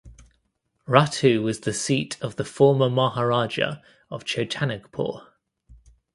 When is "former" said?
2.43-2.89